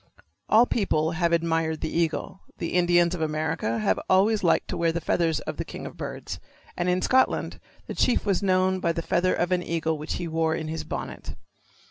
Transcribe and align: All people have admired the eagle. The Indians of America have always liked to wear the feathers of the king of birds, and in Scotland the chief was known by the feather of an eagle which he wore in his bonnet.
All 0.49 0.65
people 0.65 1.11
have 1.11 1.31
admired 1.31 1.81
the 1.81 1.95
eagle. 1.95 2.39
The 2.57 2.73
Indians 2.73 3.13
of 3.13 3.21
America 3.21 3.77
have 3.77 3.99
always 4.09 4.43
liked 4.43 4.67
to 4.69 4.77
wear 4.77 4.91
the 4.91 4.99
feathers 4.99 5.41
of 5.41 5.57
the 5.57 5.63
king 5.63 5.85
of 5.85 5.95
birds, 5.95 6.39
and 6.75 6.89
in 6.89 7.03
Scotland 7.03 7.59
the 7.85 7.93
chief 7.93 8.25
was 8.25 8.41
known 8.41 8.79
by 8.79 8.93
the 8.93 9.03
feather 9.03 9.35
of 9.35 9.51
an 9.51 9.61
eagle 9.61 9.99
which 9.99 10.13
he 10.13 10.27
wore 10.27 10.55
in 10.55 10.69
his 10.69 10.83
bonnet. 10.83 11.35